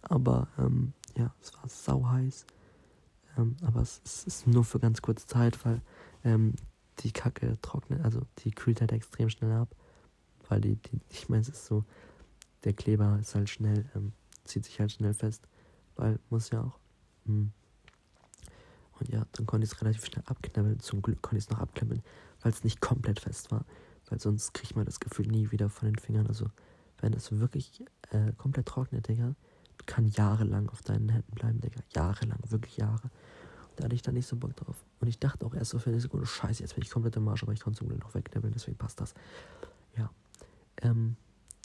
Aber, 0.01 0.49
ähm, 0.59 0.95
ja, 1.19 1.35
es 1.43 1.53
war 1.55 1.69
sau 1.69 2.09
heiß. 2.09 2.47
Ähm, 3.41 3.57
aber 3.63 3.81
es, 3.81 4.01
es, 4.05 4.25
ist 4.25 4.47
nur 4.47 4.65
für 4.65 4.79
ganz 4.79 5.03
kurze 5.03 5.27
Zeit, 5.27 5.65
weil 5.65 5.81
ähm, 6.25 6.55
die 7.01 7.13
Kacke 7.13 7.59
trocknet, 7.63 8.05
also 8.05 8.23
die 8.39 8.51
kühlt 8.51 8.81
halt 8.81 8.93
extrem 8.93 9.31
schnell 9.31 9.53
ab. 9.53 9.75
Weil 10.49 10.61
die, 10.61 10.77
die 10.77 11.01
ich 11.11 11.29
meine, 11.29 11.43
es 11.43 11.49
ist 11.49 11.67
so, 11.67 11.85
der 12.65 12.73
Kleber 12.73 13.19
ist 13.21 13.35
halt 13.35 13.49
schnell, 13.49 13.89
ähm, 13.95 14.13
zieht 14.45 14.65
sich 14.65 14.79
halt 14.81 14.93
schnell 14.93 15.15
fest, 15.15 15.47
weil 15.97 16.19
muss 16.29 16.51
ja 16.51 16.63
auch. 16.63 16.79
Hm. 17.27 17.53
Und 18.99 19.09
ja, 19.09 19.25
dann 19.33 19.47
konnte 19.47 19.65
ich 19.65 19.73
es 19.73 19.81
relativ 19.81 20.05
schnell 20.05 20.25
abknabbeln. 20.27 20.79
Zum 20.81 21.01
Glück 21.01 21.23
konnte 21.23 21.39
ich 21.39 21.45
es 21.45 21.51
noch 21.51 21.61
abknabbeln, 21.61 22.03
weil 22.43 22.53
es 22.53 22.65
nicht 22.65 22.81
komplett 22.81 23.21
fest 23.21 23.51
war. 23.51 23.65
Weil 24.09 24.21
sonst 24.21 24.53
kriegt 24.53 24.77
man 24.77 24.85
das 24.85 25.01
Gefühl 25.01 25.27
nie 25.27 25.51
wieder 25.53 25.71
von 25.71 25.89
den 25.89 25.97
Fingern. 25.97 26.27
Also, 26.27 26.51
wenn 27.01 27.15
es 27.15 27.33
wirklich 27.33 27.83
äh, 28.11 28.33
komplett 28.37 28.67
trocknet, 28.67 29.09
Digga, 29.09 29.35
kann 29.87 30.07
jahrelang 30.09 30.69
auf 30.69 30.83
deinen 30.83 31.09
Händen 31.09 31.35
bleiben, 31.35 31.61
Digga. 31.61 31.81
Jahrelang, 31.95 32.39
wirklich 32.49 32.77
Jahre. 32.77 33.11
Da 33.77 33.85
hatte 33.85 33.95
ich 33.95 34.03
dann 34.03 34.15
nicht 34.15 34.27
so 34.27 34.37
Bock 34.37 34.55
drauf. 34.57 34.85
Und 35.01 35.09
ich 35.09 35.19
dachte 35.19 35.47
auch 35.47 35.55
erst 35.55 35.71
so 35.71 35.79
für 35.79 35.91
eine 35.91 36.01
Sekunde, 36.01 36.27
scheiße, 36.27 36.63
jetzt 36.63 36.75
bin 36.75 36.85
ich 36.85 36.91
komplett 36.91 37.17
im 37.17 37.25
Marsch, 37.25 37.43
aber 37.43 37.53
ich 37.53 37.61
konnte 37.61 37.79
zum 37.79 37.89
Glück 37.89 38.01
noch 38.01 38.15
wegknabbeln, 38.15 38.53
deswegen 38.53 38.77
passt 38.77 39.01
das. 39.01 39.15
Ja. 39.97 40.11
Ähm, 40.83 41.17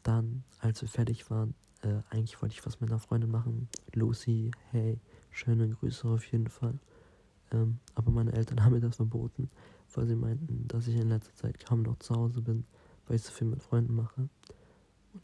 dann, 0.03 0.43
als 0.59 0.81
wir 0.81 0.89
fertig 0.89 1.29
waren, 1.29 1.55
äh, 1.81 2.01
eigentlich 2.09 2.41
wollte 2.41 2.53
ich 2.53 2.65
was 2.65 2.79
mit 2.79 2.89
einer 2.89 2.99
Freundin 2.99 3.31
machen. 3.31 3.67
Lucy, 3.93 4.51
hey, 4.71 4.99
schöne 5.31 5.67
Grüße 5.67 6.07
auf 6.07 6.25
jeden 6.25 6.47
Fall. 6.47 6.79
Ähm, 7.51 7.79
aber 7.95 8.11
meine 8.11 8.33
Eltern 8.33 8.63
haben 8.63 8.73
mir 8.73 8.79
das 8.79 8.95
verboten, 8.95 9.49
weil 9.93 10.05
sie 10.05 10.15
meinten, 10.15 10.67
dass 10.67 10.87
ich 10.87 10.95
in 10.95 11.09
letzter 11.09 11.33
Zeit 11.33 11.63
kaum 11.65 11.81
noch 11.81 11.97
zu 11.99 12.15
Hause 12.15 12.41
bin, 12.41 12.65
weil 13.07 13.17
ich 13.17 13.23
so 13.23 13.31
viel 13.31 13.47
mit 13.47 13.61
Freunden 13.61 13.95
mache. 13.95 14.29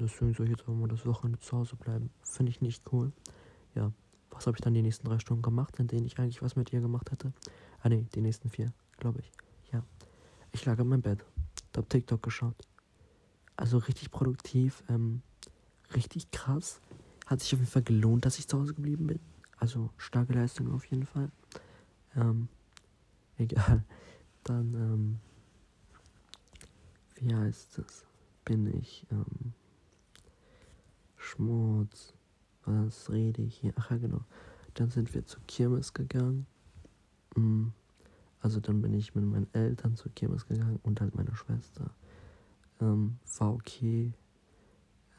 Deswegen 0.02 0.34
soll 0.34 0.48
ich 0.48 0.58
jetzt 0.58 0.68
auch 0.68 0.74
mal 0.74 0.88
das 0.88 1.06
Wochenende 1.06 1.40
zu 1.40 1.58
Hause 1.58 1.76
bleiben. 1.76 2.10
Finde 2.24 2.50
ich 2.50 2.60
nicht 2.60 2.92
cool. 2.92 3.12
Ja, 3.76 3.92
was 4.32 4.48
habe 4.48 4.58
ich 4.58 4.62
dann 4.62 4.74
die 4.74 4.82
nächsten 4.82 5.08
drei 5.08 5.20
Stunden 5.20 5.44
gemacht, 5.44 5.78
in 5.80 5.88
denen 5.88 6.06
ich 6.06 6.18
eigentlich 6.18 6.42
was 6.42 6.56
mit 6.56 6.74
ihr 6.74 6.82
gemacht 6.82 7.12
hätte? 7.12 7.34
Ah 7.82 7.90
ne, 7.90 8.08
die 8.16 8.22
nächsten 8.22 8.50
vier, 8.50 8.74
glaube 8.98 9.20
ich. 9.20 9.32
Ja. 9.72 9.84
Ich 10.52 10.66
lag 10.66 10.80
in 10.80 10.88
meinem 10.88 11.02
Bett, 11.02 11.24
hab 11.78 11.90
TikTok 11.90 12.24
geschaut. 12.24 12.56
Also 13.56 13.78
richtig 13.78 14.10
produktiv, 14.10 14.84
ähm, 14.90 15.22
richtig 15.94 16.32
krass. 16.32 16.82
Hat 17.28 17.40
sich 17.42 17.54
auf 17.54 17.60
jeden 17.60 17.72
Fall 17.72 17.84
gelohnt, 17.84 18.26
dass 18.26 18.40
ich 18.40 18.48
zu 18.48 18.60
Hause 18.60 18.74
geblieben 18.74 19.08
bin. 19.08 19.20
Also 19.58 19.92
starke 19.98 20.34
Leistung 20.34 20.74
auf 20.74 20.86
jeden 20.86 21.06
Fall. 21.06 21.32
Ähm, 22.16 22.48
egal. 23.38 23.84
Dann, 24.44 24.74
ähm, 24.74 25.20
wie 27.16 27.36
heißt 27.36 27.78
es? 27.78 28.06
Bin 28.44 28.66
ich, 28.80 29.06
ähm, 29.12 29.54
Schmutz. 31.32 32.14
Was 32.66 33.10
rede 33.10 33.42
ich 33.42 33.58
hier? 33.58 33.74
Ach 33.78 33.90
ja, 33.90 33.98
genau. 33.98 34.22
Dann 34.74 34.90
sind 34.90 35.14
wir 35.14 35.26
zur 35.26 35.42
Kirmes 35.48 35.94
gegangen. 35.94 36.46
Mm. 37.36 37.68
Also 38.42 38.60
dann 38.60 38.82
bin 38.82 38.94
ich 38.94 39.16
mit 39.16 39.24
meinen 39.24 39.48
Eltern 39.54 39.96
zur 39.96 40.12
Kirmes 40.14 40.48
gegangen 40.48 40.80
und 40.84 41.00
halt 41.00 41.16
meiner 41.16 41.36
Schwester. 41.36 41.92
Ähm, 42.82 43.18
war 43.38 43.54
okay. 43.54 44.14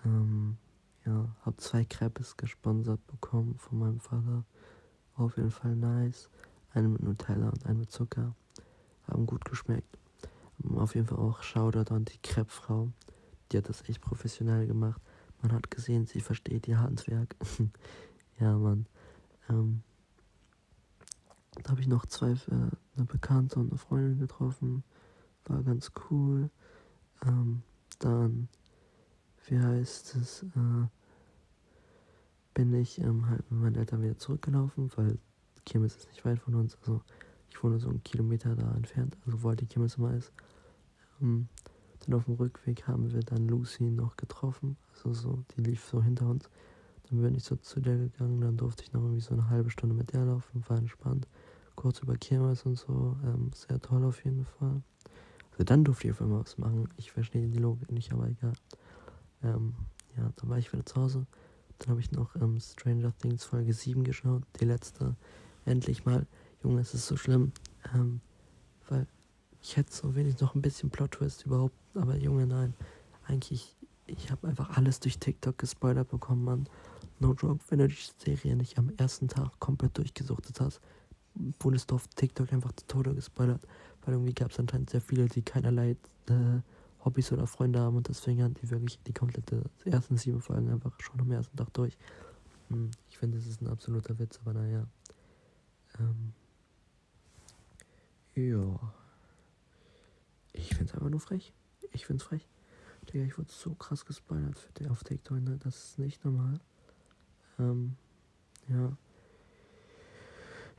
Ähm, 0.05 0.59
ja, 1.07 1.35
hab 1.47 1.61
zwei 1.61 1.85
Crepes 1.85 2.37
gesponsert 2.37 3.05
bekommen 3.07 3.57
von 3.59 3.79
meinem 3.79 4.01
Vater. 4.01 4.45
Auf 5.15 5.37
jeden 5.37 5.51
Fall 5.51 5.77
nice. 5.77 6.29
Eine 6.75 6.89
mit 6.89 7.03
Nutella 7.03 7.49
und 7.49 7.65
eine 7.65 7.79
mit 7.79 7.91
Zucker. 7.91 8.35
Haben 9.07 9.27
gut 9.27 9.45
geschmeckt. 9.45 9.99
Auf 10.75 10.95
jeden 10.95 11.07
Fall 11.07 11.19
auch 11.19 11.43
Shoutout 11.43 11.95
an 11.95 12.05
die 12.05 12.19
Crepe-Frau. 12.23 12.93
Die 13.51 13.59
hat 13.59 13.69
das 13.69 13.89
echt 13.89 14.01
professionell 14.01 14.67
gemacht. 14.67 15.01
Man 15.43 15.53
hat 15.53 15.71
gesehen, 15.71 16.07
sie 16.07 16.21
versteht 16.21 16.69
ihr 16.69 16.81
Handwerk. 16.81 17.37
ja, 18.41 18.57
Mann. 18.57 18.87
Ähm, 19.49 19.83
da 21.63 21.71
habe 21.71 21.81
ich 21.81 21.89
noch 21.89 22.07
zwei, 22.07 22.31
äh, 22.31 22.71
eine 22.97 23.07
Bekannte 23.07 23.59
und 23.59 23.71
eine 23.71 23.79
Freundin 23.79 24.19
getroffen. 24.19 24.85
War 25.45 25.63
ganz 25.63 25.91
cool. 26.11 26.51
Ähm, 27.27 27.63
dann, 27.99 28.49
wie 29.47 29.59
heißt 29.59 30.15
es, 30.17 30.45
äh, 30.45 30.87
bin 32.55 32.75
ich 32.75 32.99
ähm, 33.01 33.29
halt 33.29 33.51
mit 33.51 33.61
meinen 33.61 33.77
Eltern 33.77 34.03
wieder 34.03 34.19
zurückgelaufen, 34.19 34.91
weil 34.97 35.19
Kirmes 35.65 35.97
ist 35.97 36.09
nicht 36.09 36.25
weit 36.25 36.39
von 36.39 36.55
uns. 36.55 36.77
Also 36.81 37.03
ich 37.51 37.63
wohne 37.63 37.79
so 37.79 37.89
einen 37.89 38.03
Kilometer 38.03 38.55
da 38.55 38.73
entfernt, 38.75 39.17
also 39.27 39.43
wo 39.43 39.49
halt 39.49 39.61
die 39.61 39.67
Kirmes 39.67 39.97
immer 39.97 40.15
ist. 40.15 40.33
Ähm, 41.21 41.49
dann 42.05 42.15
auf 42.15 42.25
dem 42.25 42.35
Rückweg 42.35 42.87
haben 42.87 43.13
wir 43.13 43.21
dann 43.21 43.49
Lucy 43.49 43.85
noch 43.85 44.17
getroffen. 44.17 44.77
Also 44.93 45.13
so, 45.13 45.45
die 45.57 45.63
lief 45.63 45.85
so 45.85 46.03
hinter 46.03 46.29
uns. 46.29 46.49
Dann 47.09 47.23
bin 47.23 47.35
ich 47.35 47.45
so 47.45 47.57
zu 47.57 47.81
der 47.81 47.97
gegangen, 47.97 48.41
dann 48.41 48.57
durfte 48.57 48.85
ich 48.85 48.93
noch 48.93 49.03
irgendwie 49.03 49.21
so 49.21 49.35
eine 49.35 49.49
halbe 49.49 49.71
Stunde 49.71 49.95
mit 49.95 50.13
der 50.13 50.25
laufen, 50.25 50.65
war 50.69 50.79
entspannt. 50.79 51.29
Kurz 51.75 52.01
über 52.01 52.17
Kirmes 52.17 52.65
und 52.65 52.77
so, 52.77 53.17
ähm, 53.25 53.51
sehr 53.55 53.81
toll 53.81 54.05
auf 54.05 54.25
jeden 54.25 54.45
Fall. 54.45 54.83
Also 55.53 55.65
dann 55.65 55.85
durfte 55.85 56.07
ich 56.07 56.13
auf 56.13 56.23
einmal 56.23 56.41
was 56.41 56.59
machen. 56.59 56.89
Ich 56.97 57.13
verstehe 57.13 57.47
die 57.49 57.59
Logik 57.59 57.91
nicht, 57.91 58.13
aber 58.13 58.29
egal. 58.29 58.53
Ähm, 59.43 59.75
ja, 60.17 60.31
dann 60.37 60.51
war 60.51 60.59
ich 60.59 60.73
wieder 60.73 60.87
zu 60.87 60.97
Hause. 60.97 61.27
Dann 61.79 61.91
habe 61.91 62.01
ich 62.01 62.13
noch 62.13 62.37
ähm, 62.37 62.61
Stranger 62.61 63.13
Things 63.19 63.45
Folge 63.45 63.73
7 63.73 64.05
geschaut, 64.05 64.43
die 64.61 64.65
letzte. 64.65 65.17
Endlich 65.65 66.05
mal. 66.05 66.27
Junge, 66.63 66.81
es 66.81 66.95
ist 66.95 67.07
so 67.07 67.17
schlimm. 67.17 67.53
Ähm, 67.95 68.21
weil 68.89 69.07
ich 69.63 69.77
hätte 69.77 69.93
so 69.93 70.15
wenig 70.15 70.41
noch 70.41 70.55
ein 70.55 70.63
bisschen 70.63 70.91
Plot-Twist 70.91 71.47
überhaupt, 71.47 71.75
aber 71.95 72.17
Junge, 72.17 72.47
nein. 72.47 72.75
Eigentlich, 73.27 73.77
ich 74.07 74.31
habe 74.31 74.49
einfach 74.49 74.77
alles 74.77 74.99
durch 74.99 75.19
TikTok 75.19 75.57
gespoilert 75.57 76.09
bekommen, 76.11 76.45
Mann. 76.45 76.69
No 77.21 77.35
joke, 77.35 77.61
wenn 77.69 77.79
du 77.79 77.89
die 77.89 77.97
Serie 78.19 78.57
nicht 78.57 78.77
am 78.77 78.91
ersten 78.97 79.29
Tag 79.29 79.59
komplett 79.61 79.97
durchgesuchtet 79.97 80.61
hast, 80.61 80.81
wurdest 81.61 81.91
du 81.91 81.95
auf 81.95 82.09
TikTok 82.09 82.53
einfach 82.53 82.73
zu 82.73 82.87
Tode 82.89 83.15
gespoilert. 83.15 83.63
Weil 84.05 84.15
irgendwie 84.15 84.35
gab 84.35 84.51
es 84.51 84.59
anscheinend 84.59 84.91
sehr 84.91 85.01
viele, 85.01 85.27
die 85.27 85.43
keinerlei 85.43 85.97
äh, 86.29 86.61
Hobbys 87.05 87.31
oder 87.31 87.47
Freunde 87.47 87.79
haben 87.79 87.97
und 87.97 88.09
deswegen 88.09 88.43
haben 88.43 88.55
die 88.55 88.69
wirklich 88.69 88.99
die 89.07 89.13
komplette 89.13 89.63
ersten 89.85 90.17
sieben 90.17 90.41
Folgen 90.41 90.71
einfach 90.71 90.93
schon 91.01 91.21
am 91.21 91.31
ersten 91.31 91.57
Tag 91.57 91.73
durch. 91.73 91.97
Hm, 92.69 92.91
ich 93.09 93.17
finde, 93.17 93.39
das 93.39 93.47
ist 93.47 93.63
ein 93.63 93.69
absoluter 93.69 94.19
Witz, 94.19 94.41
aber 94.43 94.55
naja. 94.55 94.87
Ähm, 96.01 96.33
ja. 98.35 98.93
Ich 100.53 100.69
finde 100.69 100.85
es 100.85 100.95
einfach 100.95 101.11
nur 101.11 101.21
frech. 101.21 101.53
Ich 101.93 102.07
finde 102.07 102.23
es 102.23 102.29
frech. 102.29 102.49
Digga, 103.09 103.25
ich 103.25 103.37
wurde 103.39 103.51
so 103.51 103.75
krass 103.75 104.05
gespoilert 104.05 104.59
für 104.59 104.73
die 104.75 104.89
auf 104.89 105.03
TikTok, 105.03 105.41
ne? 105.41 105.59
Das 105.63 105.77
ist 105.77 105.99
nicht 105.99 106.25
normal. 106.25 106.61
Ähm, 107.59 107.97
ja. 108.69 108.97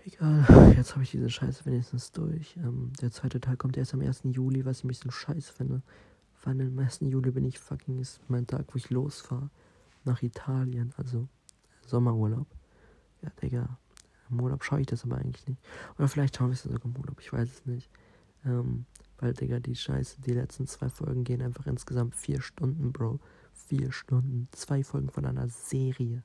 Egal, 0.05 0.73
jetzt 0.75 0.93
habe 0.93 1.03
ich 1.03 1.11
diese 1.11 1.29
Scheiße 1.29 1.65
wenigstens 1.65 2.11
durch. 2.11 2.57
Ähm, 2.57 2.91
der 3.01 3.11
zweite 3.11 3.39
Teil 3.39 3.57
kommt 3.57 3.77
erst 3.77 3.93
am 3.93 4.01
1. 4.01 4.21
Juli, 4.25 4.65
was 4.65 4.79
ich 4.79 4.83
ein 4.83 4.89
bisschen 4.89 5.11
scheiße 5.11 5.53
finde. 5.53 5.81
Weil 6.43 6.59
am 6.61 6.77
1. 6.77 6.99
Juli 7.01 7.31
bin 7.31 7.45
ich 7.45 7.59
fucking, 7.59 7.99
ist 7.99 8.19
mein 8.29 8.47
Tag, 8.47 8.65
wo 8.73 8.77
ich 8.77 8.89
losfahre. 8.89 9.49
Nach 10.05 10.21
Italien, 10.21 10.93
also 10.97 11.29
Sommerurlaub. 11.85 12.47
Ja, 13.21 13.29
Digga, 13.41 13.77
im 14.29 14.41
Urlaub 14.41 14.63
schaue 14.63 14.81
ich 14.81 14.87
das 14.87 15.05
aber 15.05 15.17
eigentlich 15.17 15.47
nicht. 15.47 15.61
Oder 15.97 16.09
vielleicht 16.09 16.35
schaue 16.35 16.51
ich 16.51 16.57
es 16.57 16.63
sogar 16.63 16.83
im 16.83 16.97
Urlaub, 16.97 17.21
ich 17.21 17.31
weiß 17.31 17.49
es 17.49 17.65
nicht. 17.65 17.89
Ähm, 18.45 18.85
weil, 19.23 19.33
Digga, 19.33 19.61
die 19.61 19.75
Scheiße, 19.75 20.19
die 20.19 20.33
letzten 20.33 20.67
zwei 20.67 20.89
Folgen 20.89 21.23
gehen 21.23 21.41
einfach 21.41 21.65
insgesamt 21.65 22.13
vier 22.13 22.41
Stunden, 22.41 22.91
Bro. 22.91 23.21
Vier 23.53 23.93
Stunden. 23.93 24.49
Zwei 24.51 24.83
Folgen 24.83 25.09
von 25.09 25.25
einer 25.25 25.47
Serie. 25.47 26.23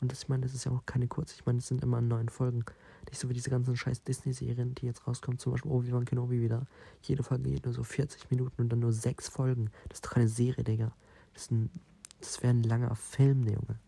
Und 0.00 0.10
das, 0.10 0.24
ich 0.24 0.28
meine, 0.28 0.42
das 0.42 0.52
ist 0.52 0.64
ja 0.64 0.72
auch 0.72 0.84
keine 0.84 1.06
kurze. 1.06 1.36
Ich 1.36 1.46
meine, 1.46 1.58
es 1.58 1.68
sind 1.68 1.84
immer 1.84 2.00
neun 2.00 2.28
Folgen. 2.28 2.64
Nicht 3.08 3.20
so 3.20 3.28
wie 3.28 3.34
diese 3.34 3.50
ganzen 3.50 3.76
scheiß 3.76 4.02
Disney-Serien, 4.02 4.74
die 4.74 4.86
jetzt 4.86 5.06
rauskommen. 5.06 5.38
Zum 5.38 5.52
Beispiel 5.52 5.70
Obi-Wan 5.70 6.06
Kenobi 6.06 6.42
wieder. 6.42 6.66
Jede 7.02 7.22
Folge 7.22 7.50
geht 7.50 7.66
nur 7.66 7.74
so 7.74 7.84
40 7.84 8.28
Minuten 8.32 8.62
und 8.62 8.68
dann 8.68 8.80
nur 8.80 8.92
sechs 8.92 9.28
Folgen. 9.28 9.70
Das 9.88 9.98
ist 9.98 10.06
doch 10.06 10.10
keine 10.10 10.26
Serie, 10.28 10.64
Digga. 10.64 10.92
Das, 11.34 11.50
das 12.18 12.42
wäre 12.42 12.52
ein 12.52 12.64
langer 12.64 12.96
Film, 12.96 13.42
ne, 13.42 13.52
Junge. 13.52 13.78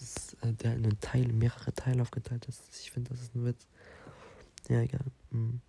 Ist, 0.00 0.36
äh, 0.42 0.52
der 0.52 0.74
in 0.74 0.84
einen 0.84 0.98
Teil, 0.98 1.32
mehrere 1.32 1.72
Teile 1.72 2.02
aufgeteilt 2.02 2.46
ist. 2.46 2.64
Ich 2.80 2.90
finde, 2.90 3.10
das 3.10 3.22
ist 3.22 3.36
ein 3.36 3.44
Witz. 3.44 3.68
Ja, 4.68 4.80
egal. 4.80 5.04
Mhm. 5.30 5.60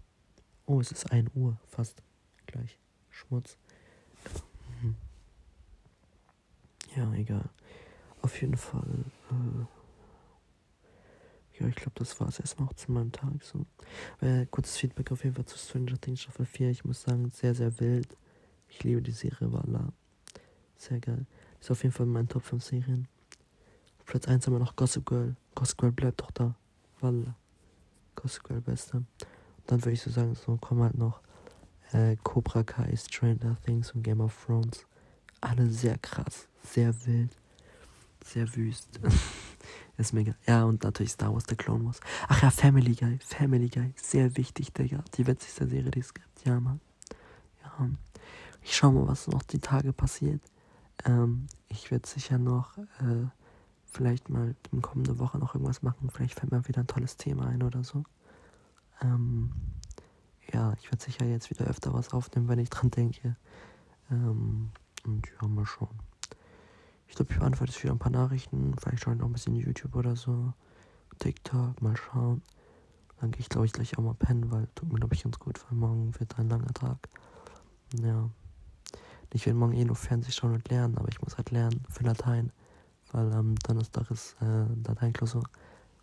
Oh, 0.69 0.79
es 0.79 0.91
ist 0.91 1.11
1 1.11 1.31
Uhr, 1.33 1.57
fast 1.65 2.03
gleich. 2.45 2.77
Schmutz. 3.09 3.57
Mhm. 4.83 4.95
Ja, 6.95 7.11
egal. 7.15 7.49
Auf 8.21 8.39
jeden 8.39 8.55
Fall. 8.55 9.05
Äh, 9.31 9.65
ja, 11.59 11.67
ich 11.67 11.75
glaube, 11.75 11.93
das 11.95 12.19
war 12.19 12.27
es 12.27 12.39
erstmal 12.39 12.69
auch 12.69 12.73
zu 12.73 12.91
meinem 12.91 13.11
Tag. 13.11 13.41
So. 13.41 13.65
Äh, 14.21 14.45
kurzes 14.45 14.77
Feedback 14.77 15.11
auf 15.11 15.23
jeden 15.23 15.35
Fall 15.35 15.45
zu 15.45 15.57
Stranger 15.57 15.99
Things 15.99 16.21
Staffel 16.21 16.45
4. 16.45 16.69
Ich 16.69 16.85
muss 16.85 17.01
sagen, 17.01 17.31
sehr, 17.31 17.55
sehr 17.55 17.79
wild. 17.79 18.15
Ich 18.67 18.83
liebe 18.83 19.01
die 19.01 19.09
Serie, 19.09 19.51
Walla. 19.51 19.91
Sehr 20.77 20.99
geil. 20.99 21.25
Ist 21.59 21.71
auf 21.71 21.81
jeden 21.81 21.95
Fall 21.95 22.05
mein 22.05 22.27
Top 22.27 22.43
5 22.43 22.63
Serien. 22.63 23.07
Platz 24.05 24.27
1 24.27 24.45
haben 24.45 24.53
wir 24.53 24.59
noch 24.59 24.75
Gossip 24.75 25.03
Girl. 25.07 25.35
Gossip 25.55 25.79
Girl 25.79 25.91
bleibt 25.91 26.21
doch 26.21 26.29
da. 26.29 26.53
Walla. 26.99 27.35
Gossip 28.13 28.43
Girl 28.43 28.61
beste. 28.61 29.03
Dann 29.69 29.81
würde 29.83 29.91
ich 29.91 30.01
so 30.01 30.09
sagen, 30.09 30.33
so 30.33 30.57
kommen 30.57 30.81
halt 30.81 30.97
noch 30.97 31.21
äh, 31.91 32.15
Cobra 32.23 32.63
Kai, 32.63 32.95
Stranger 32.95 33.55
Things 33.63 33.91
und 33.91 34.01
Game 34.01 34.19
of 34.19 34.35
Thrones. 34.43 34.87
Alle 35.41 35.69
sehr 35.69 35.95
krass, 35.99 36.47
sehr 36.63 36.91
wild, 37.05 37.29
sehr 38.25 38.55
wüst. 38.55 38.99
ist 39.97 40.11
mega. 40.13 40.33
Ja, 40.47 40.63
und 40.63 40.83
natürlich 40.83 41.11
Star 41.11 41.31
Wars, 41.31 41.43
der 41.43 41.55
Clone 41.55 41.85
Wars. 41.85 41.99
Ach 42.27 42.41
ja, 42.41 42.49
Family 42.49 42.95
Guy, 42.95 43.19
Family 43.23 43.69
Guy. 43.69 43.93
Sehr 43.95 44.35
wichtig, 44.37 44.73
Digga. 44.73 45.03
Die 45.15 45.27
witzigste 45.27 45.67
Serie, 45.67 45.91
die 45.91 45.99
es 45.99 46.15
gibt. 46.15 46.45
Ja, 46.45 46.59
Mann. 46.59 46.81
Ja. 47.61 47.89
Ich 48.63 48.75
schau 48.75 48.91
mal, 48.91 49.07
was 49.07 49.27
noch 49.27 49.43
die 49.43 49.59
Tage 49.59 49.93
passiert. 49.93 50.41
Ähm, 51.05 51.45
ich 51.67 51.91
werde 51.91 52.09
sicher 52.09 52.39
noch 52.39 52.75
äh, 52.79 53.27
vielleicht 53.85 54.29
mal 54.29 54.55
in 54.71 54.81
kommende 54.81 55.19
Woche 55.19 55.37
noch 55.37 55.53
irgendwas 55.53 55.83
machen. 55.83 56.09
Vielleicht 56.11 56.39
fällt 56.39 56.51
mir 56.51 56.67
wieder 56.67 56.79
ein 56.79 56.87
tolles 56.87 57.17
Thema 57.17 57.45
ein 57.45 57.61
oder 57.61 57.83
so. 57.83 58.03
Ähm, 59.01 59.51
ja, 60.53 60.73
ich 60.79 60.91
werde 60.91 61.03
sicher 61.03 61.25
jetzt 61.25 61.49
wieder 61.49 61.65
öfter 61.65 61.93
was 61.93 62.13
aufnehmen, 62.13 62.47
wenn 62.47 62.59
ich 62.59 62.69
dran 62.69 62.91
denke. 62.91 63.35
Ähm, 64.11 64.71
und 65.05 65.27
ja, 65.41 65.47
mal 65.47 65.65
schauen. 65.65 65.99
Ich 67.07 67.15
glaube, 67.15 67.31
ich 67.31 67.39
beantworte 67.39 67.71
jetzt 67.71 67.83
wieder 67.83 67.93
ein 67.93 67.99
paar 67.99 68.11
Nachrichten. 68.11 68.75
Vielleicht 68.77 69.03
schaue 69.03 69.13
ich 69.13 69.19
noch 69.19 69.27
ein 69.27 69.33
bisschen 69.33 69.55
YouTube 69.55 69.95
oder 69.95 70.15
so. 70.15 70.53
TikTok, 71.19 71.81
mal 71.81 71.97
schauen. 71.97 72.41
Dann 73.19 73.31
gehe 73.31 73.41
ich, 73.41 73.49
glaube 73.49 73.65
ich, 73.65 73.73
gleich 73.73 73.97
auch 73.97 74.03
mal 74.03 74.13
pennen, 74.13 74.51
weil 74.51 74.67
tut 74.75 74.91
mir, 74.91 74.99
glaube 74.99 75.13
ich, 75.13 75.23
ganz 75.23 75.39
gut, 75.39 75.59
weil 75.69 75.77
morgen 75.77 76.17
wird 76.19 76.37
ein 76.39 76.49
langer 76.49 76.73
Tag. 76.73 77.09
Ja. 78.01 78.29
Ich 79.33 79.45
werde 79.45 79.59
morgen 79.59 79.73
eh 79.73 79.85
nur 79.85 79.95
Fernseh 79.95 80.31
schauen 80.31 80.53
und 80.53 80.69
lernen, 80.69 80.97
aber 80.97 81.09
ich 81.09 81.21
muss 81.21 81.37
halt 81.37 81.51
lernen 81.51 81.83
für 81.89 82.03
Latein, 82.03 82.51
weil 83.11 83.31
ähm, 83.31 83.55
Donnerstag 83.59 84.09
ist 84.09 84.35
äh, 84.41 84.65
Lateinklausur. 84.87 85.43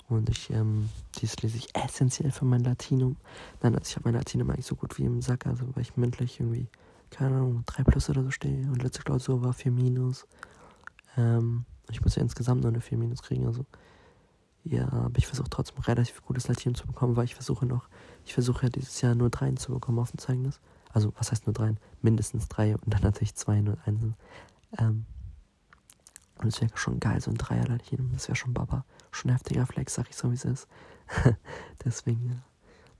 Und 0.09 0.29
ich, 0.29 0.51
ähm, 0.51 0.89
dies 1.21 1.37
lese 1.43 1.57
ich 1.57 1.75
essentiell 1.75 2.31
für 2.31 2.45
mein 2.45 2.63
Latinum. 2.63 3.17
Nein, 3.61 3.75
also 3.75 3.89
ich 3.89 3.97
habe 3.97 4.05
mein 4.09 4.15
Latinum 4.15 4.51
eigentlich 4.51 4.67
so 4.67 4.77
gut 4.77 4.99
wie 4.99 5.05
im 5.05 5.21
Sack, 5.21 5.47
also 5.47 5.67
weil 5.75 5.83
ich 5.83 5.97
mündlich 5.97 6.39
irgendwie, 6.39 6.69
keine 7.11 7.37
Ahnung, 7.37 7.65
3 7.67 7.83
plus 7.83 8.09
oder 8.09 8.23
so 8.23 8.31
stehe. 8.31 8.71
Und 8.71 8.83
letzte 8.83 9.03
Klausur 9.03 9.43
war 9.43 9.53
4 9.53 9.73
minus. 9.73 10.27
Ähm, 11.17 11.65
ich 11.91 12.03
muss 12.03 12.15
ja 12.15 12.23
insgesamt 12.23 12.63
nur 12.63 12.71
eine 12.71 12.81
4 12.81 12.99
minus 12.99 13.23
kriegen, 13.23 13.47
also. 13.47 13.65
Ja, 14.63 14.93
aber 14.93 15.17
ich 15.17 15.29
versuche 15.29 15.49
trotzdem 15.49 15.79
relativ 15.79 16.25
gutes 16.25 16.49
Latinum 16.49 16.75
zu 16.75 16.89
bekommen, 16.89 17.15
weil 17.15 17.25
ich 17.25 17.37
versuche 17.37 17.67
noch, 17.67 17.89
ich 18.25 18.35
versuche 18.35 18.65
ja 18.65 18.69
dieses 18.69 19.01
Jahr 19.01 19.15
nur 19.15 19.31
3 19.31 19.53
zu 19.53 19.73
bekommen 19.73 20.01
auf 20.01 20.11
dem 20.11 20.19
Zeugnis. 20.19 20.61
Also, 20.93 21.13
was 21.19 21.31
heißt 21.31 21.47
nur 21.47 21.55
3? 21.55 21.75
Mindestens 22.03 22.49
3 22.49 22.75
und 22.75 22.93
dann 22.93 23.03
natürlich 23.03 23.35
2 23.35 23.59
und 23.61 23.79
1. 23.87 24.01
Ähm, 24.79 25.05
und 26.39 26.49
es 26.49 26.61
wäre 26.61 26.77
schon 26.77 27.01
geil, 27.01 27.21
so 27.21 27.31
ein 27.31 27.37
Dreier-Latinum, 27.37 28.13
das 28.13 28.29
wäre 28.29 28.37
schon 28.37 28.55
Baba 28.55 28.85
schon 29.17 29.31
heftiger 29.31 29.67
Flex, 29.67 29.95
sag 29.95 30.09
ich 30.11 30.17
so, 30.17 30.31
wie 30.31 30.35
es 30.35 30.45
ist. 30.45 30.69
Deswegen, 31.85 32.29
ja, 32.29 32.37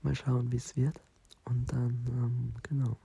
mal 0.01 0.15
schauen, 0.15 0.51
wie 0.51 0.57
es 0.57 0.75
wird. 0.75 0.99
Und 1.45 1.71
dann, 1.71 2.05
ähm, 2.07 2.53
genau, 2.63 2.97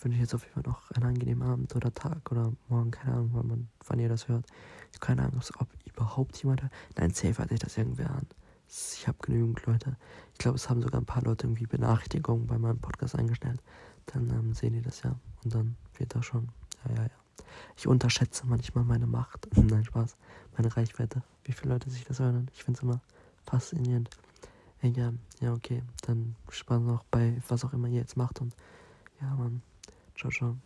wünsche 0.00 0.16
ich 0.16 0.20
jetzt 0.20 0.34
auf 0.34 0.42
jeden 0.42 0.54
Fall 0.54 0.70
noch 0.70 0.90
einen 0.92 1.06
angenehmen 1.06 1.48
Abend 1.48 1.74
oder 1.74 1.92
Tag 1.92 2.30
oder 2.30 2.52
morgen, 2.68 2.90
keine 2.90 3.14
Ahnung, 3.14 3.30
wann, 3.32 3.46
man, 3.46 3.68
wann 3.86 3.98
ihr 3.98 4.08
das 4.08 4.28
hört. 4.28 4.46
Ich 4.92 4.98
habe 4.98 5.06
keine 5.06 5.22
Ahnung, 5.22 5.40
ob 5.58 5.68
überhaupt 5.84 6.36
jemand 6.42 6.62
hört. 6.62 6.72
Nein, 6.96 7.10
safe 7.10 7.38
hat 7.38 7.48
sich 7.48 7.58
das 7.58 7.76
irgendwer 7.76 8.10
an. 8.10 8.26
Ich 8.68 9.06
habe 9.06 9.18
genügend 9.20 9.64
Leute. 9.66 9.96
Ich 10.32 10.38
glaube, 10.38 10.56
es 10.56 10.68
haben 10.68 10.82
sogar 10.82 11.00
ein 11.00 11.06
paar 11.06 11.22
Leute 11.22 11.46
irgendwie 11.46 11.66
Benachrichtigungen 11.66 12.46
bei 12.46 12.58
meinem 12.58 12.78
Podcast 12.78 13.16
eingestellt. 13.16 13.60
Dann 14.06 14.28
ähm, 14.30 14.54
sehen 14.54 14.72
die 14.72 14.82
das 14.82 15.02
ja. 15.02 15.14
Und 15.44 15.54
dann 15.54 15.76
wird 15.98 16.14
das 16.14 16.24
schon. 16.26 16.48
Ja, 16.88 16.94
ja, 16.94 17.02
ja. 17.04 17.23
Ich 17.76 17.86
unterschätze 17.86 18.46
manchmal 18.46 18.84
meine 18.84 19.06
Macht. 19.06 19.48
Nein, 19.56 19.84
Spaß. 19.84 20.16
Meine 20.56 20.76
Reichweite. 20.76 21.22
Wie 21.44 21.52
viele 21.52 21.74
Leute 21.74 21.90
sich 21.90 22.04
das 22.04 22.20
hören. 22.20 22.48
Ich 22.54 22.64
finde 22.64 22.78
es 22.78 22.82
immer 22.82 23.00
faszinierend. 23.44 24.10
Ja, 24.82 25.12
ja, 25.40 25.52
okay. 25.52 25.82
Dann 26.06 26.36
Spaß 26.50 26.82
noch 26.82 27.04
bei 27.04 27.40
was 27.48 27.64
auch 27.64 27.72
immer 27.72 27.88
ihr 27.88 28.00
jetzt 28.00 28.16
macht. 28.16 28.40
Und 28.40 28.54
ja, 29.20 29.34
Mann. 29.34 29.62
Ciao, 30.16 30.30
ciao. 30.30 30.56